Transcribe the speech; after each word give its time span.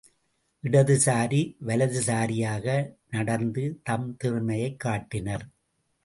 இடதுசாரி 0.63 1.55
வலது 1.59 2.01
சாரியாக 2.01 2.65
நடந்து 3.09 3.79
தம் 3.83 4.15
திறமையைக் 4.17 4.79
காட்டினர். 4.79 5.45